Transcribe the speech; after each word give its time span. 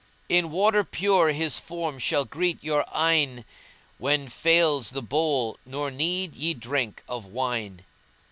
In 0.29 0.49
water 0.49 0.83
pure 0.83 1.31
his 1.31 1.59
form 1.59 1.99
shall 1.99 2.25
greet 2.25 2.63
your 2.63 2.83
eyne 2.91 3.45
* 3.71 3.97
When 3.99 4.29
fails 4.29 4.89
the 4.89 5.03
bowl 5.03 5.59
nor 5.63 5.91
need 5.91 6.33
ye 6.33 6.55
drink 6.55 7.03
of 7.07 7.27
wine. 7.27 7.85